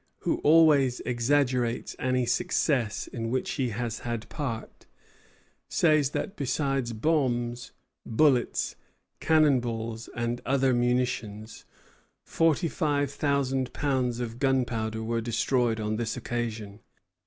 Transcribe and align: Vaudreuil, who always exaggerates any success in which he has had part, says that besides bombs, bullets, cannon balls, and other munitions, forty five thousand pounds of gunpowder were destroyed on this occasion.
Vaudreuil, 0.23 0.33
who 0.35 0.39
always 0.43 0.99
exaggerates 1.01 1.95
any 1.99 2.25
success 2.25 3.05
in 3.05 3.29
which 3.29 3.51
he 3.51 3.69
has 3.69 3.99
had 3.99 4.27
part, 4.29 4.87
says 5.69 6.09
that 6.09 6.35
besides 6.35 6.91
bombs, 6.91 7.71
bullets, 8.03 8.75
cannon 9.19 9.59
balls, 9.59 10.09
and 10.15 10.41
other 10.43 10.73
munitions, 10.73 11.65
forty 12.23 12.67
five 12.67 13.11
thousand 13.11 13.71
pounds 13.73 14.19
of 14.19 14.39
gunpowder 14.39 15.03
were 15.03 15.21
destroyed 15.21 15.79
on 15.79 15.97
this 15.97 16.17
occasion. 16.17 16.79